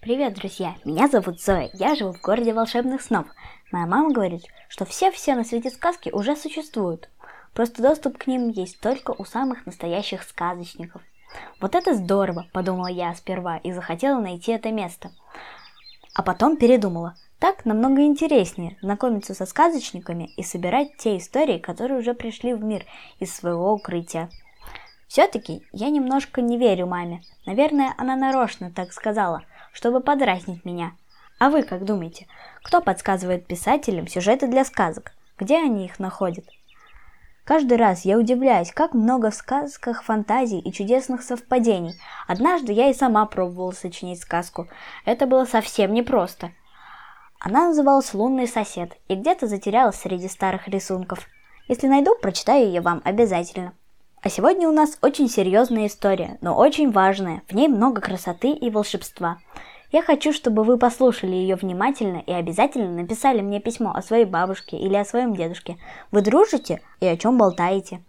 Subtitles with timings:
[0.00, 0.76] Привет, друзья!
[0.84, 3.26] Меня зовут Зоя, я живу в городе волшебных снов.
[3.72, 7.10] Моя мама говорит, что все-все на свете сказки уже существуют.
[7.52, 11.02] Просто доступ к ним есть только у самых настоящих сказочников.
[11.60, 15.10] Вот это здорово, подумала я сперва и захотела найти это место.
[16.14, 17.16] А потом передумала.
[17.40, 22.86] Так намного интереснее знакомиться со сказочниками и собирать те истории, которые уже пришли в мир
[23.18, 24.30] из своего укрытия.
[25.08, 27.22] Все-таки я немножко не верю маме.
[27.46, 29.42] Наверное, она нарочно так сказала–
[29.72, 30.92] чтобы подразнить меня.
[31.38, 32.26] А вы как думаете,
[32.62, 35.12] кто подсказывает писателям сюжеты для сказок?
[35.38, 36.44] Где они их находят?
[37.44, 41.94] Каждый раз я удивляюсь, как много в сказках фантазий и чудесных совпадений.
[42.26, 44.68] Однажды я и сама пробовала сочинить сказку.
[45.06, 46.50] Это было совсем непросто.
[47.40, 51.26] Она называлась «Лунный сосед» и где-то затерялась среди старых рисунков.
[51.68, 53.72] Если найду, прочитаю ее вам обязательно.
[54.20, 57.42] А сегодня у нас очень серьезная история, но очень важная.
[57.48, 59.38] В ней много красоты и волшебства.
[59.92, 64.76] Я хочу, чтобы вы послушали ее внимательно и обязательно написали мне письмо о своей бабушке
[64.76, 65.78] или о своем дедушке.
[66.10, 68.02] Вы дружите и о чем болтаете?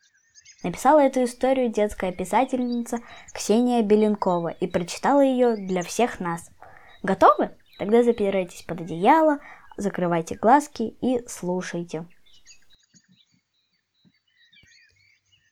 [0.63, 2.97] Написала эту историю детская писательница
[3.31, 6.49] Ксения Беленкова и прочитала ее для всех нас.
[7.03, 7.51] Готовы?
[7.77, 9.39] Тогда запирайтесь под одеяло,
[9.77, 12.05] закрывайте глазки и слушайте.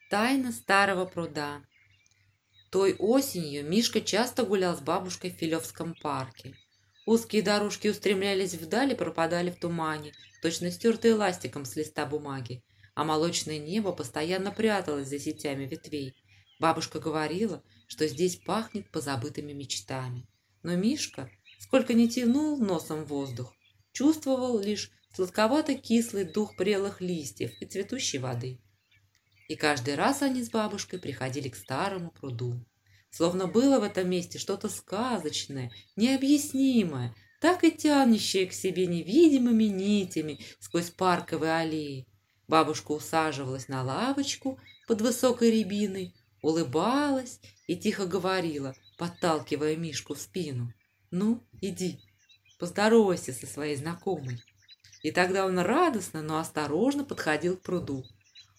[0.10, 1.62] Тайна старого пруда.
[2.72, 6.56] Той осенью Мишка часто гулял с бабушкой в Филевском парке.
[7.06, 12.64] Узкие дорожки устремлялись вдаль и пропадали в тумане, точно стертые ластиком с листа бумаги,
[12.96, 16.16] а молочное небо постоянно пряталось за сетями ветвей.
[16.58, 20.26] Бабушка говорила, что здесь пахнет позабытыми мечтами.
[20.64, 23.54] Но Мишка, сколько ни тянул носом воздух,
[23.92, 28.62] чувствовал лишь сладковато-кислый дух прелых листьев и цветущей воды.
[29.48, 32.64] И каждый раз они с бабушкой приходили к старому пруду.
[33.10, 40.40] Словно было в этом месте что-то сказочное, необъяснимое, так и тянущее к себе невидимыми нитями
[40.60, 42.08] сквозь парковые аллеи.
[42.48, 50.74] Бабушка усаживалась на лавочку под высокой рябиной, улыбалась и тихо говорила, подталкивая Мишку в спину.
[51.12, 52.00] «Ну, иди,
[52.60, 54.42] поздоровайся со своей знакомой».
[55.04, 58.04] И тогда он радостно, но осторожно подходил к пруду.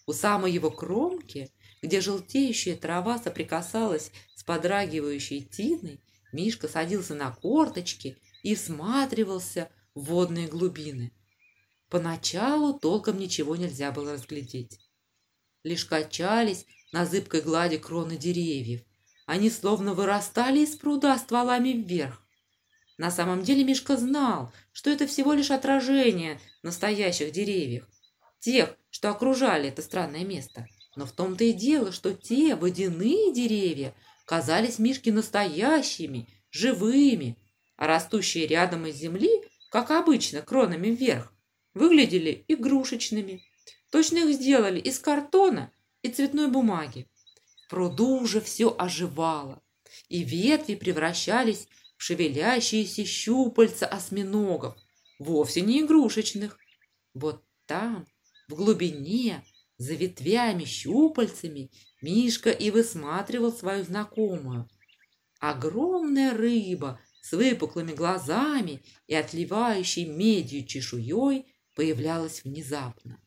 [0.08, 1.52] У самой его кромки,
[1.82, 6.00] где желтеющая трава соприкасалась с подрагивающей тиной,
[6.32, 11.12] Мишка садился на корточки и всматривался в водные глубины.
[11.90, 14.80] Поначалу толком ничего нельзя было разглядеть.
[15.62, 18.80] Лишь качались на зыбкой глади кроны деревьев.
[19.26, 22.26] Они словно вырастали из пруда стволами вверх.
[22.96, 27.86] На самом деле Мишка знал, что это всего лишь отражение настоящих деревьев
[28.40, 30.66] тех, что окружали это странное место.
[30.96, 33.94] Но в том-то и дело, что те водяные деревья
[34.26, 37.38] казались Мишке настоящими, живыми,
[37.76, 39.30] а растущие рядом из земли,
[39.70, 41.32] как обычно, кронами вверх,
[41.74, 43.44] выглядели игрушечными.
[43.92, 45.70] Точно их сделали из картона
[46.02, 47.06] и цветной бумаги.
[47.66, 49.62] В пруду уже все оживало,
[50.08, 54.74] и ветви превращались в шевелящиеся щупальца осьминогов,
[55.20, 56.58] вовсе не игрушечных.
[57.14, 58.04] Вот там,
[58.48, 59.44] в глубине,
[59.76, 61.70] за ветвями, щупальцами,
[62.00, 64.68] Мишка и высматривал свою знакомую.
[65.40, 73.20] Огромная рыба с выпуклыми глазами и отливающей медью чешуей появлялась внезапно.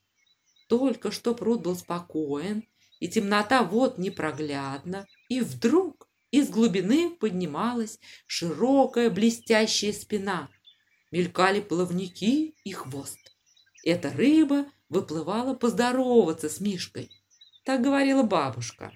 [0.68, 2.64] Только что пруд был спокоен,
[3.00, 10.50] и темнота вот непроглядна, и вдруг из глубины поднималась широкая блестящая спина.
[11.12, 13.20] Мелькали плавники и хвост.
[13.84, 17.10] Эта рыба выплывала поздороваться с Мишкой.
[17.64, 18.92] Так говорила бабушка.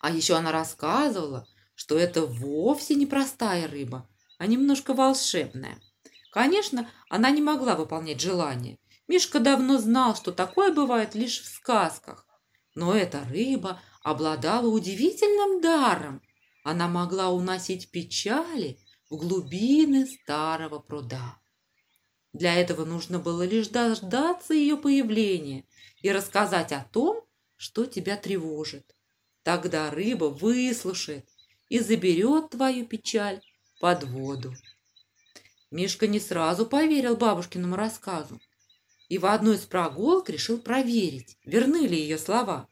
[0.00, 5.80] А еще она рассказывала, что это вовсе не простая рыба, а немножко волшебная.
[6.32, 8.78] Конечно, она не могла выполнять желания.
[9.08, 12.24] Мишка давно знал, что такое бывает лишь в сказках.
[12.76, 16.22] Но эта рыба обладала удивительным даром.
[16.62, 18.78] Она могла уносить печали
[19.10, 21.40] в глубины старого пруда.
[22.32, 25.64] Для этого нужно было лишь дождаться ее появления
[26.02, 27.24] и рассказать о том,
[27.56, 28.94] что тебя тревожит.
[29.42, 31.28] Тогда рыба выслушает
[31.68, 33.40] и заберет твою печаль
[33.80, 34.54] под воду.
[35.70, 38.40] Мишка не сразу поверил бабушкиному рассказу
[39.08, 42.68] и в одну из прогулок решил проверить, верны ли ее слова.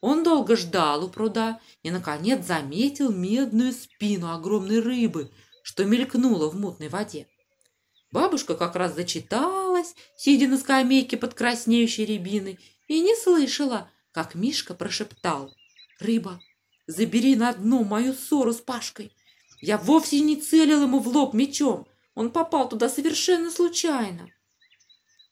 [0.00, 5.30] Он долго ждал у пруда и, наконец, заметил медную спину огромной рыбы,
[5.62, 7.26] что мелькнула в мутной воде.
[8.10, 12.58] Бабушка как раз зачиталась, сидя на скамейке под краснеющей рябиной,
[12.88, 15.54] и не слышала, как Мишка прошептал.
[16.00, 16.40] «Рыба,
[16.86, 19.12] забери на дно мою ссору с Пашкой.
[19.60, 21.86] Я вовсе не целил ему в лоб мечом.
[22.14, 24.28] Он попал туда совершенно случайно.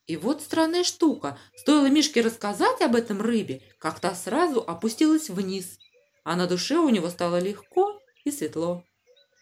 [0.06, 1.38] И вот странная штука.
[1.56, 5.78] Стоило Мишке рассказать об этом рыбе, как та сразу опустилась вниз,
[6.24, 8.84] а на душе у него стало легко и светло.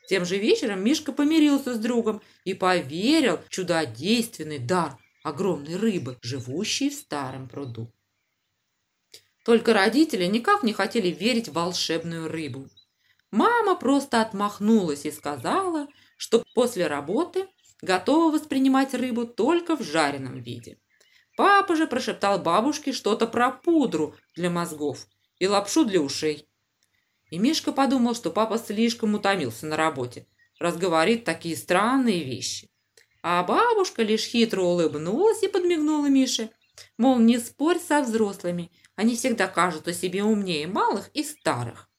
[0.08, 6.90] Тем же вечером Мишка помирился с другом и поверил в чудодейственный дар огромной рыбы, живущей
[6.90, 7.92] в старом пруду.
[9.44, 12.68] Только родители никак не хотели верить в волшебную рыбу.
[13.30, 17.48] Мама просто отмахнулась и сказала, что после работы
[17.82, 20.78] готова воспринимать рыбу только в жареном виде.
[21.36, 25.06] Папа же прошептал бабушке что-то про пудру для мозгов
[25.38, 26.45] и лапшу для ушей.
[27.36, 30.26] И Мишка подумал, что папа слишком утомился на работе,
[30.58, 30.78] раз
[31.26, 32.70] такие странные вещи.
[33.22, 36.48] А бабушка лишь хитро улыбнулась и подмигнула Мише.
[36.96, 41.90] Мол, не спорь со взрослыми, они всегда кажутся себе умнее малых и старых.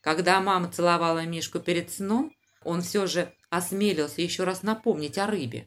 [0.00, 2.32] Когда мама целовала Мишку перед сном,
[2.62, 5.66] он все же осмелился еще раз напомнить о рыбе.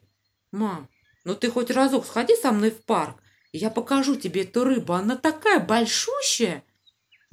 [0.50, 0.88] «Мам,
[1.24, 3.22] ну ты хоть разок сходи со мной в парк,
[3.52, 6.64] я покажу тебе эту рыбу, она такая большущая!»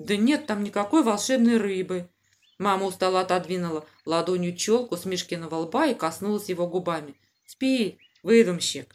[0.03, 2.09] «Да нет там никакой волшебной рыбы!»
[2.57, 7.15] Мама устало отодвинула ладонью челку с Мишкиного лба и коснулась его губами.
[7.45, 8.93] «Спи, выдумщик!»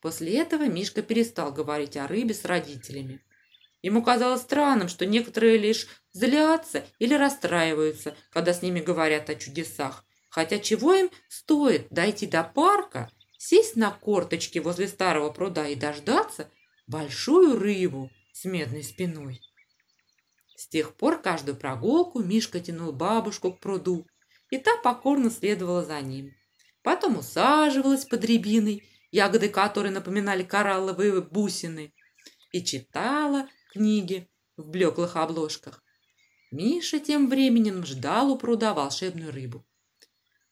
[0.00, 3.20] После этого Мишка перестал говорить о рыбе с родителями.
[3.82, 10.06] Ему казалось странным, что некоторые лишь злятся или расстраиваются, когда с ними говорят о чудесах.
[10.30, 16.48] Хотя чего им стоит дойти до парка, сесть на корточки возле старого пруда и дождаться
[16.86, 19.42] большую рыбу с медной спиной.
[20.56, 24.06] С тех пор каждую прогулку Мишка тянул бабушку к пруду,
[24.50, 26.32] и та покорно следовала за ним.
[26.82, 31.92] Потом усаживалась под рябиной, ягоды которой напоминали коралловые бусины,
[32.52, 35.82] и читала книги в блеклых обложках.
[36.50, 39.66] Миша тем временем ждал у пруда волшебную рыбу.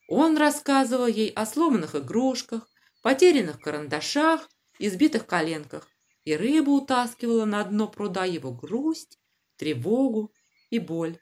[0.09, 2.69] Он рассказывал ей о сломанных игрушках,
[3.03, 5.89] потерянных карандашах, избитых коленках,
[6.25, 9.19] и рыба утаскивала на дно пруда его грусть,
[9.65, 10.31] тревогу
[10.69, 11.19] и боль.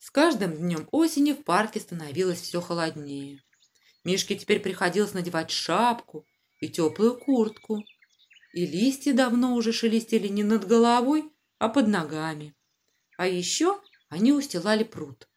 [0.00, 3.40] С каждым днем осени в парке становилось все холоднее.
[4.02, 6.26] Мишке теперь приходилось надевать шапку
[6.58, 7.84] и теплую куртку,
[8.52, 12.56] и листья давно уже шелестели не над головой, а под ногами.
[13.16, 15.28] А еще они устилали пруд.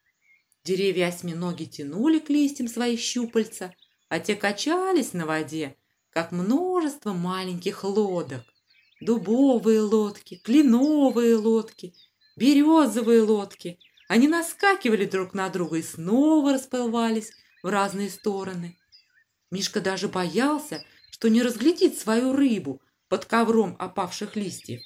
[0.64, 3.72] Деревья осьминоги тянули к листьям свои щупальца,
[4.08, 5.76] а те качались на воде,
[6.10, 8.42] как множество маленьких лодок.
[9.00, 11.94] Дубовые лодки, кленовые лодки,
[12.36, 13.78] березовые лодки.
[14.08, 17.32] Они наскакивали друг на друга и снова расплывались
[17.62, 18.76] в разные стороны.
[19.50, 24.82] Мишка даже боялся, что не разглядит свою рыбу под ковром опавших листьев.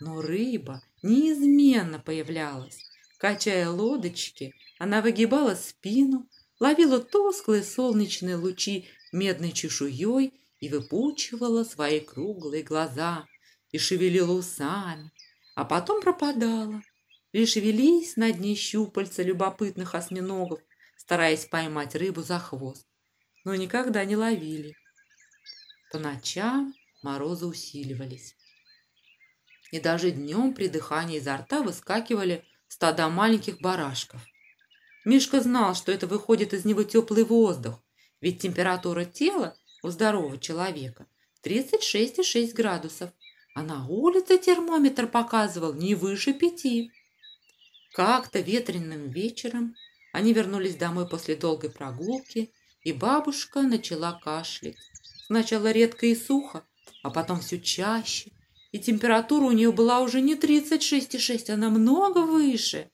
[0.00, 2.78] Но рыба неизменно появлялась.
[3.18, 6.28] Качая лодочки, она выгибала спину,
[6.60, 13.24] ловила тусклые солнечные лучи медной чешуей и выпучивала свои круглые глаза
[13.74, 15.10] и шевелила усами,
[15.56, 16.80] а потом пропадала.
[17.32, 20.60] Лишь велись на дне щупальца любопытных осьминогов,
[20.96, 22.86] стараясь поймать рыбу за хвост,
[23.42, 24.76] но никогда не ловили.
[25.90, 26.72] По ночам
[27.02, 28.36] морозы усиливались
[29.72, 34.20] и даже днем при дыхании изо рта выскакивали стада маленьких барашков.
[35.04, 37.82] Мишка знал, что это выходит из него теплый воздух,
[38.20, 41.08] ведь температура тела у здорового человека
[41.42, 43.10] 36,6 градусов,
[43.54, 46.90] а на улице термометр показывал не выше пяти.
[47.92, 49.74] Как-то ветреным вечером
[50.12, 54.76] они вернулись домой после долгой прогулки, и бабушка начала кашлять.
[55.26, 56.64] Сначала редко и сухо,
[57.02, 58.30] а потом все чаще
[58.74, 62.90] и температура у нее была уже не 36,6, а намного выше.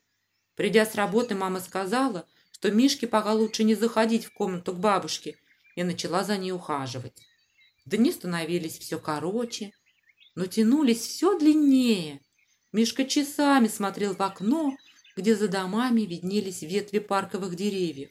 [0.54, 5.38] Придя с работы, мама сказала, что Мишке пока лучше не заходить в комнату к бабушке,
[5.76, 7.16] и начала за ней ухаживать.
[7.86, 9.72] Дни становились все короче,
[10.40, 12.22] но тянулись все длиннее.
[12.72, 14.74] Мишка часами смотрел в окно,
[15.14, 18.10] где за домами виднелись ветви парковых деревьев.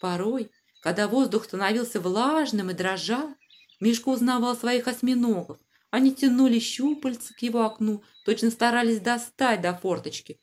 [0.00, 0.50] Порой,
[0.82, 3.36] когда воздух становился влажным и дрожал,
[3.78, 5.58] Мишка узнавал своих осьминогов,
[5.92, 10.40] они тянули щупальца к его окну, точно старались достать до форточки,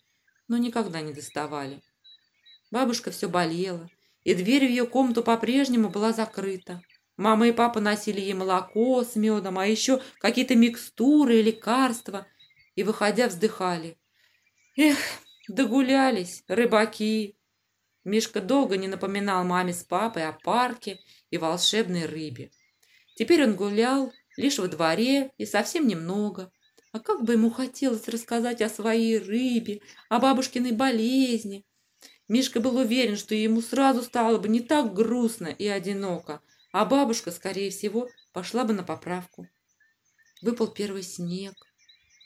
[0.48, 1.82] но никогда не доставали.
[2.72, 3.90] Бабушка все болела,
[4.24, 6.82] и дверь в ее комнату по-прежнему была закрыта.
[7.22, 12.26] Мама и папа носили ей молоко с медом, а еще какие-то микстуры и лекарства,
[12.74, 14.00] и, выходя, вздыхали.
[14.76, 14.98] Эх,
[15.48, 17.38] догулялись, рыбаки!
[18.04, 21.00] Мишка долго не напоминал маме с папой о парке
[21.30, 22.50] и волшебной рыбе.
[23.14, 26.52] Теперь он гулял лишь во дворе и совсем немного.
[26.92, 31.68] А как бы ему хотелось рассказать о своей рыбе, о бабушкиной болезни.
[32.28, 37.32] Мишка был уверен, что ему сразу стало бы не так грустно и одиноко, а бабушка,
[37.32, 39.48] скорее всего, пошла бы на поправку.
[40.42, 41.54] Выпал первый снег,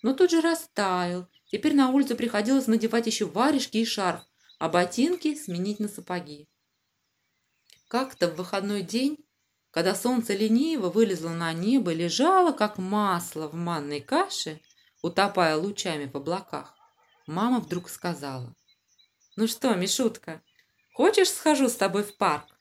[0.04, 1.28] но тут же растаял.
[1.48, 4.22] Теперь на улицу приходилось надевать еще варежки и шарф,
[4.60, 6.48] а ботинки сменить на сапоги.
[7.88, 9.18] Как-то в выходной день,
[9.72, 14.62] когда солнце лениво вылезло на небо и лежало, как масло в манной каше,
[15.02, 16.76] утопая лучами в облаках,
[17.28, 18.56] мама вдруг сказала,
[19.36, 20.42] «Ну что, Мишутка,
[20.94, 22.55] хочешь схожу с тобой в парк?»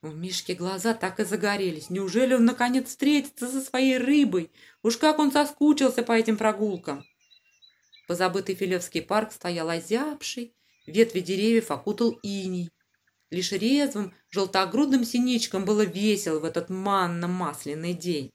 [0.00, 1.90] У Мишки глаза так и загорелись.
[1.90, 4.52] Неужели он наконец встретится со своей рыбой?
[4.82, 7.04] Уж как он соскучился по этим прогулкам.
[8.06, 10.54] Позабытый Филевский парк стоял озябший,
[10.86, 12.70] ветви деревьев окутал иней.
[13.30, 18.32] Лишь резвым, желтогрудным синичкам было весело в этот манно-масляный день.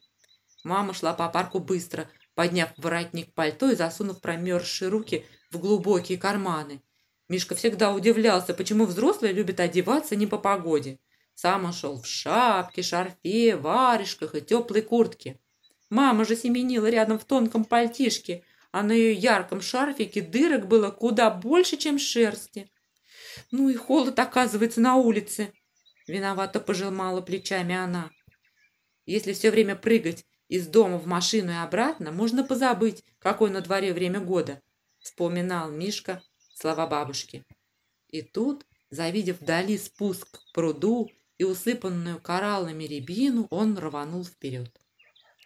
[0.65, 6.83] Мама шла по парку быстро, подняв воротник пальто и засунув промерзшие руки в глубокие карманы.
[7.29, 10.99] Мишка всегда удивлялся, почему взрослые любят одеваться не по погоде.
[11.35, 15.39] Сам он шел в шапке, шарфе, варежках и теплой куртке.
[15.89, 21.29] Мама же семенила рядом в тонком пальтишке, а на ее ярком шарфике дырок было куда
[21.29, 22.71] больше, чем шерсти.
[23.51, 25.53] Ну и холод, оказывается, на улице.
[26.07, 28.09] Виновато пожимала плечами она.
[29.05, 33.93] Если все время прыгать из дома в машину и обратно, можно позабыть, какое на дворе
[33.93, 34.61] время года,
[34.99, 36.21] вспоминал Мишка
[36.55, 37.45] слова бабушки.
[38.09, 41.09] И тут, завидев вдали спуск к пруду
[41.43, 44.71] и усыпанную кораллами рябину, он рванул вперед.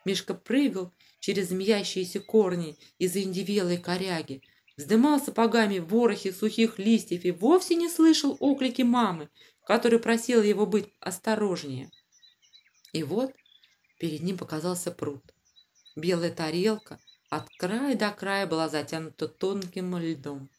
[0.06, 4.44] Мишка прыгал через змеящиеся корни из индивелой коряги,
[4.78, 9.30] вздымал сапогами в ворохе сухих листьев и вовсе не слышал оклики мамы,
[9.66, 11.90] которая просила его быть осторожнее.
[12.94, 13.34] И вот
[14.00, 15.24] перед ним показался пруд.
[15.96, 17.00] Белая тарелка
[17.30, 20.50] от края до края была затянута тонким льдом.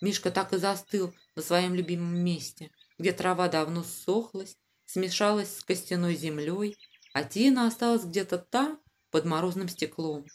[0.00, 6.14] Мишка так и застыл на своем любимом месте, где трава давно сохлась, смешалась с костяной
[6.14, 6.76] землей,
[7.14, 8.78] а Тина осталась где-то там,
[9.10, 10.26] под морозным стеклом.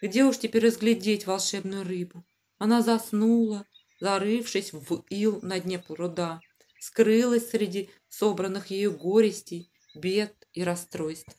[0.00, 2.24] Где уж теперь разглядеть волшебную рыбу?
[2.56, 3.66] Она заснула,
[4.00, 6.40] зарывшись в ил на дне пруда,
[6.80, 11.36] скрылась среди собранных ею горестей, бед и расстройств.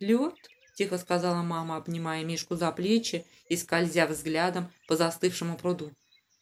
[0.00, 0.34] «Лед?»–
[0.76, 5.92] тихо сказала мама, обнимая Мишку за плечи и скользя взглядом по застывшему пруду.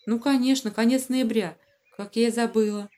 [0.06, 1.58] «Ну, конечно, конец ноября,
[1.98, 2.88] как я и забыла».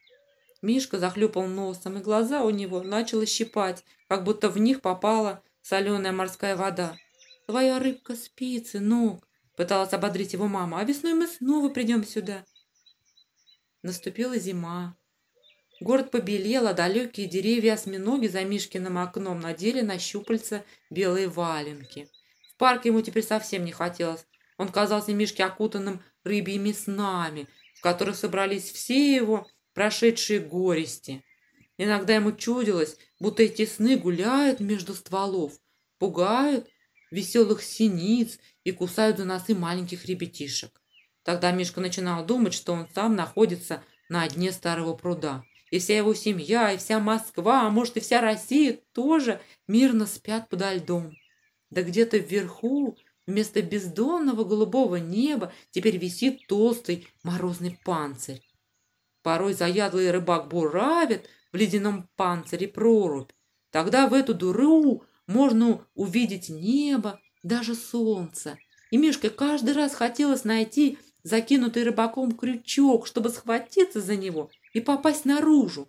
[0.64, 6.12] Мишка захлюпал носом, и глаза у него начало щипать, как будто в них попала соленая
[6.12, 6.96] морская вода.
[7.46, 12.46] «Твоя рыбка спит, сынок»,— пыталась ободрить его мама, «а весной мы снова придем сюда».
[13.82, 14.96] Наступила зима.
[15.80, 22.08] Город побелел, а далекие деревья осьминоги за Мишкиным окном надели на щупальца белые валенки.
[22.54, 24.26] В парк ему теперь совсем не хотелось.
[24.56, 31.22] Он казался Мишке окутанным рыбьими снами, в которых собрались все его прошедшие горести.
[31.76, 35.52] Иногда ему чудилось, будто эти сны гуляют между стволов,
[35.98, 36.68] пугают
[37.10, 40.80] веселых синиц и кусают за носы маленьких ребятишек.
[41.22, 45.44] Тогда Мишка начинал думать, что он сам находится на дне старого пруда.
[45.70, 50.48] И вся его семья, и вся Москва, а может и вся Россия тоже мирно спят
[50.48, 51.16] подо льдом.
[51.70, 58.42] Да где-то вверху, вместо бездонного голубого неба, теперь висит толстый морозный панцирь.
[59.24, 63.30] Порой заядлый рыбак буравит в ледяном панцире прорубь.
[63.70, 68.58] Тогда в эту дуру можно увидеть небо, даже солнце.
[68.90, 75.24] И Мишке каждый раз хотелось найти закинутый рыбаком крючок, чтобы схватиться за него и попасть
[75.24, 75.88] наружу,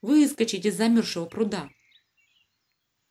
[0.00, 1.70] выскочить из замерзшего пруда.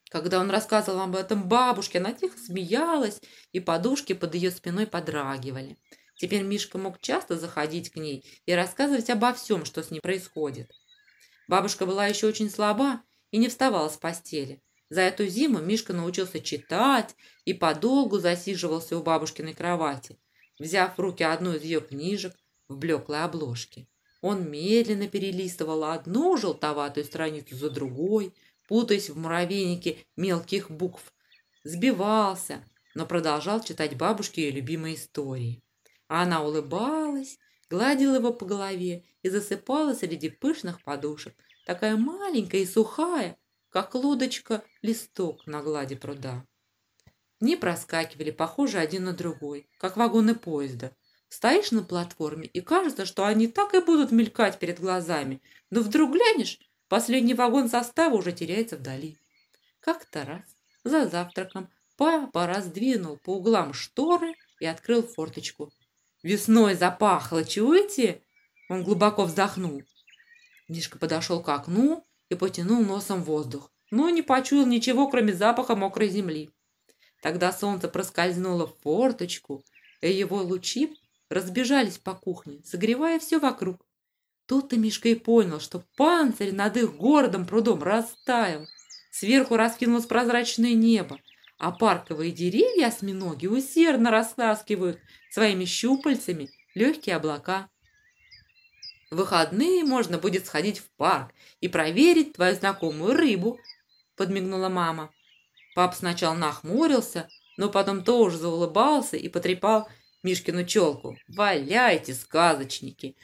[0.10, 3.22] Когда он рассказывал об этом бабушке, она тихо смеялась,
[3.54, 5.78] и подушки под ее спиной подрагивали.
[6.22, 10.72] Теперь Мишка мог часто заходить к ней и рассказывать обо всем, что с ней происходит.
[11.48, 13.02] Бабушка была еще очень слаба
[13.32, 14.62] и не вставала с постели.
[14.92, 20.20] За эту зиму Мишка научился читать и подолгу засиживался у бабушкиной кровати,
[20.60, 22.36] взяв в руки одну из ее книжек
[22.70, 23.88] в блеклой обложке.
[24.22, 28.36] Он медленно перелистывал одну желтоватую страницу за другой,
[28.68, 31.02] путаясь в муравейнике мелких букв.
[31.64, 32.64] Сбивался,
[32.94, 35.64] но продолжал читать бабушке ее любимые истории.
[36.12, 37.40] А она улыбалась,
[37.70, 41.34] гладила его по голове и засыпала среди пышных подушек,
[41.66, 43.38] такая маленькая и сухая,
[43.70, 46.46] как лодочка-листок на глади пруда.
[47.40, 50.92] Дни проскакивали, похожи один на другой, как вагоны поезда.
[51.30, 56.12] Стоишь на платформе, и кажется, что они так и будут мелькать перед глазами, но вдруг
[56.12, 59.18] глянешь, последний вагон состава уже теряется вдали.
[59.80, 65.72] Как-то раз за завтраком папа раздвинул по углам шторы и открыл форточку.
[66.24, 68.22] Весной запахло, чуете?
[68.70, 69.84] Он глубоко вздохнул.
[70.68, 76.10] Мишка подошел к окну и потянул носом воздух, но не почуял ничего, кроме запаха мокрой
[76.10, 76.52] земли.
[77.22, 79.64] Тогда солнце проскользнуло в форточку,
[80.02, 80.98] и его лучи
[81.30, 83.86] разбежались по кухне, согревая все вокруг.
[84.46, 88.68] Тут-то Мишка и понял, что панцирь над их городом прудом растаял.
[89.12, 91.20] Сверху раскинулось прозрачное небо,
[91.62, 95.00] а парковые деревья осьминоги усердно растаскивают
[95.30, 97.70] своими щупальцами легкие облака.
[99.12, 103.60] В выходные можно будет сходить в парк и проверить твою знакомую рыбу,
[104.16, 105.12] подмигнула мама.
[105.76, 109.88] Пап сначала нахмурился, но потом тоже заулыбался и потрепал
[110.24, 111.16] Мишкину челку.
[111.28, 113.16] «Валяйте, сказочники!»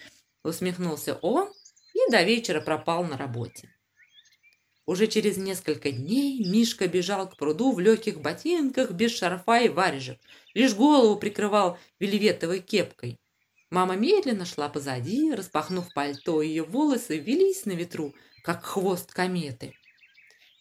[0.43, 1.51] Усмехнулся он
[1.95, 3.73] и до вечера пропал на работе.
[4.87, 10.17] Уже через несколько дней Мишка бежал к пруду в легких ботинках, без шарфа и варежек.
[10.53, 13.19] Лишь голову прикрывал вельветовой кепкой.
[13.69, 19.73] Мама медленно шла позади, распахнув пальто, ее волосы велись на ветру, как хвост кометы.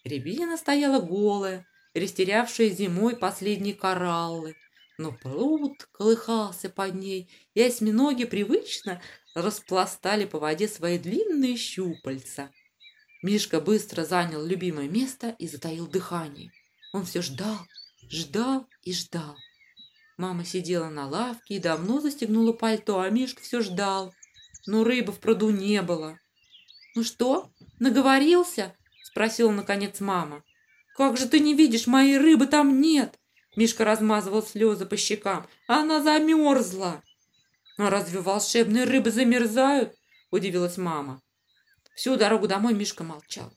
[0.02, 1.64] Рябина стояла голая,
[1.94, 4.56] растерявшая зимой последние кораллы.
[4.98, 9.00] Но пруд колыхался под ней, и осьминоги привычно
[9.36, 12.50] распластали по воде свои длинные щупальца.
[13.26, 16.52] Мишка быстро занял любимое место и затаил дыхание.
[16.92, 17.58] Он все ждал,
[18.08, 19.36] ждал и ждал.
[20.16, 24.14] Мама сидела на лавке и давно застегнула пальто, а Мишка все ждал.
[24.64, 26.20] Но рыбы в пруду не было.
[26.94, 30.44] «Ну что, наговорился?»– спросила наконец мама.
[30.96, 33.18] «Как же ты не видишь, моей рыбы там нет!»
[33.56, 35.48] Мишка размазывал слезы по щекам.
[35.66, 37.02] «Она замерзла!»
[37.76, 39.96] «А разве волшебные рыбы замерзают?»–
[40.30, 41.20] удивилась мама.
[41.96, 43.50] Всю дорогу домой Мишка молчал.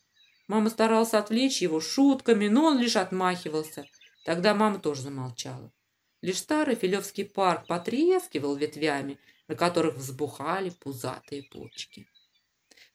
[0.48, 3.86] Мама старалась отвлечь его шутками, но он лишь отмахивался.
[4.24, 5.74] Тогда мама тоже замолчала.
[6.22, 9.19] Лишь старый Филевский парк потрескивал ветвями,
[9.50, 12.08] на которых взбухали пузатые почки.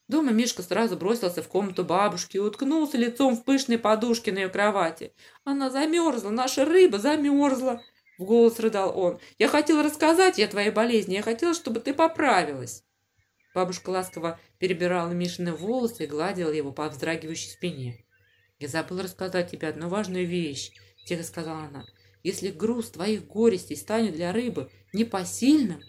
[0.07, 4.49] Дома Мишка сразу бросился в комнату бабушки и уткнулся лицом в пышной подушке на ее
[4.49, 5.13] кровати.
[5.43, 7.83] «Она замерзла, наша рыба замерзла!»
[8.17, 9.19] В голос рыдал он.
[9.37, 12.83] «Я хотел рассказать ей о твоей болезни, я хотел, чтобы ты поправилась!»
[13.55, 18.03] Бабушка ласково перебирала Мишины волосы и гладила его по вздрагивающей спине.
[18.59, 20.73] «Я забыла рассказать тебе одну важную вещь»,—
[21.05, 21.85] тихо сказала она.
[22.21, 25.81] «Если груз твоих горестей станет для рыбы непосильным,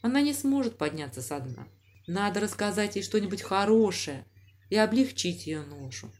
[0.00, 1.68] она не сможет подняться со дна.
[2.06, 4.24] Надо рассказать ей что-нибудь хорошее
[4.70, 6.10] и облегчить ее ношу».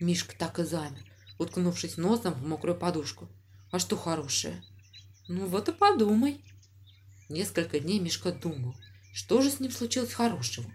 [0.00, 1.04] Мишка так и замер,
[1.38, 3.28] уткнувшись носом в мокрую подушку.
[3.70, 4.64] «А что хорошее?»
[5.28, 6.44] «Ну вот и подумай».
[7.28, 8.74] Несколько дней Мишка думал,
[9.16, 10.70] что же с ним случилось хорошего.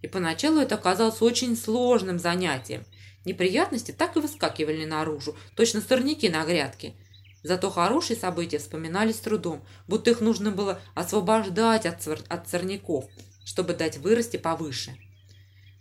[0.00, 2.86] И поначалу это оказалось очень сложным занятием.
[3.26, 6.94] Неприятности так и выскакивали наружу, точно сорняки на грядке.
[7.42, 12.20] Зато хорошие события вспоминались с трудом, будто их нужно было освобождать от, цвер...
[12.30, 13.04] от сорняков,
[13.44, 14.96] чтобы дать вырасти повыше.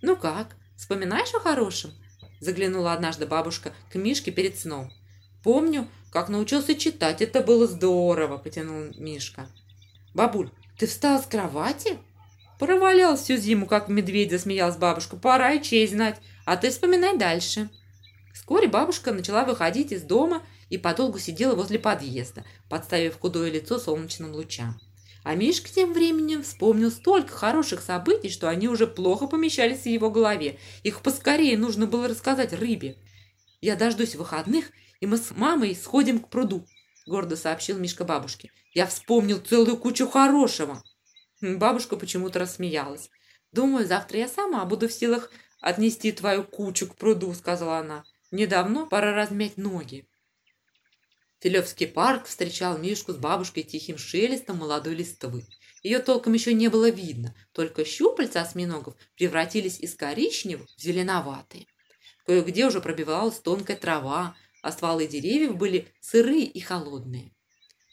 [0.01, 1.93] «Ну как, вспоминаешь о хорошем?»
[2.41, 4.91] Заглянула однажды бабушка к Мишке перед сном.
[5.45, 9.47] «Помню, как научился читать, это было здорово»,– потянул Мишка.
[10.13, 10.49] «Бабуль,
[10.81, 11.99] ты встал с кровати?
[12.57, 15.15] Провалял всю зиму, как медведь, засмеялась бабушка.
[15.15, 17.69] Пора и честь знать, а ты вспоминай дальше.
[18.33, 20.41] Вскоре бабушка начала выходить из дома
[20.71, 24.81] и подолгу сидела возле подъезда, подставив худое лицо солнечным лучам.
[25.23, 30.09] А Мишка тем временем вспомнил столько хороших событий, что они уже плохо помещались в его
[30.09, 30.57] голове.
[30.81, 32.95] Их поскорее нужно было рассказать рыбе.
[33.61, 36.65] «Я дождусь выходных, и мы с мамой сходим к пруду»,–
[37.11, 38.51] гордо сообщил Мишка бабушке.
[38.73, 40.81] Я вспомнил целую кучу хорошего.
[41.41, 43.09] Бабушка почему-то рассмеялась.
[43.51, 48.05] Думаю, завтра я сама буду в силах отнести твою кучу к пруду, сказала она.
[48.31, 50.07] Недавно пора размять ноги.
[51.41, 55.43] Филевский парк встречал Мишку с бабушкой тихим шелестом молодой листвы.
[55.83, 61.65] Ее толком еще не было видно, только щупальца осьминогов превратились из коричневых в зеленоватые.
[62.25, 67.33] Кое-где уже пробивалась тонкая трава, а стволы деревьев были сырые и холодные.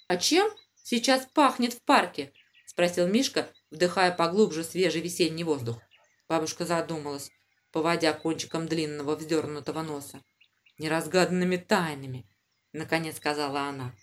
[0.06, 0.50] «А чем
[0.82, 2.32] сейчас пахнет в парке?»–
[2.66, 5.80] спросил Мишка, вдыхая поглубже свежий весенний воздух.
[6.28, 7.30] Бабушка задумалась,
[7.72, 10.22] поводя кончиком длинного вздернутого носа.
[10.78, 12.28] «Неразгаданными тайнами»,–
[12.72, 13.94] наконец сказала она.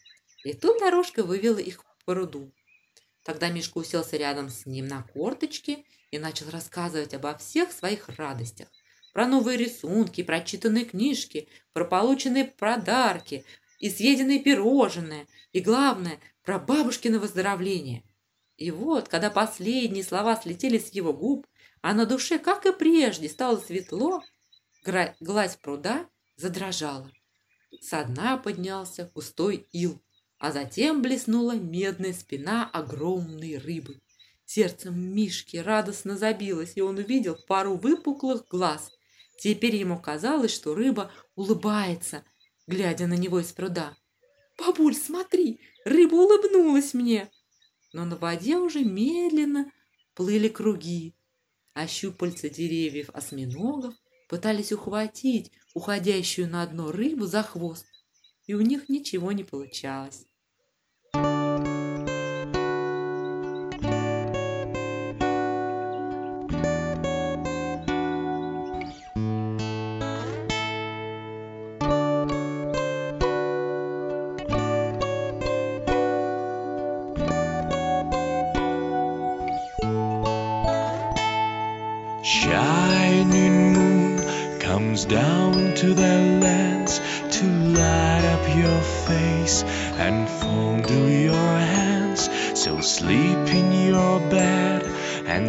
[0.43, 2.53] И тут дорожка вывела их к пруду.
[3.23, 8.67] Тогда Мишка уселся рядом с ним на корточке и начал рассказывать обо всех своих радостях.
[9.15, 13.45] Про новые рисунки, прочитанные книжки, про полученные подарки,
[13.79, 18.03] и съеденные пирожные, и, главное, про бабушкино выздоровление.
[18.57, 21.47] И вот, когда последние слова слетели с его губ,
[21.81, 24.21] а на душе, как и прежде, стало светло,
[24.83, 27.09] гладь пруда задрожала.
[27.79, 30.03] Со дна поднялся густой ил,
[30.39, 34.01] а затем блеснула медная спина огромной рыбы.
[34.43, 38.91] Сердце Мишки радостно забилось, и он увидел пару выпуклых глаз.
[39.37, 42.23] Теперь ему казалось, что рыба улыбается,
[42.67, 43.97] глядя на него из пруда.
[44.57, 47.29] «Бабуль, смотри, рыба улыбнулась мне!»
[47.93, 49.71] Но на воде уже медленно
[50.15, 51.15] плыли круги,
[51.73, 53.93] а щупальца деревьев осьминогов
[54.27, 57.85] пытались ухватить уходящую на дно рыбу за хвост,
[58.47, 60.25] и у них ничего не получалось.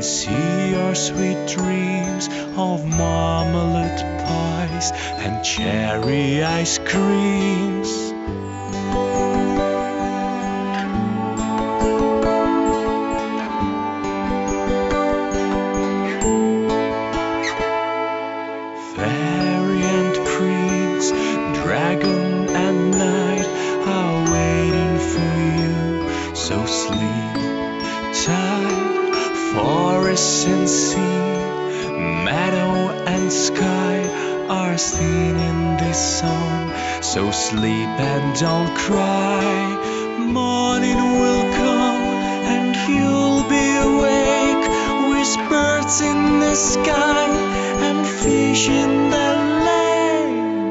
[0.07, 8.06] See your sweet dreams of marmalade pies and cherry ice creams.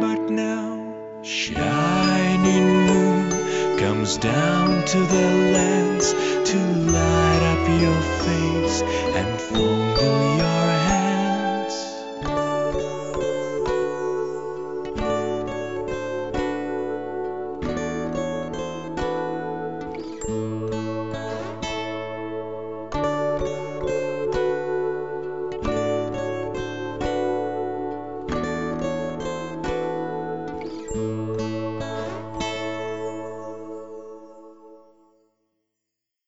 [0.01, 3.29] But now, shining moon
[3.77, 6.57] comes down to the lands to
[6.91, 8.83] light up your face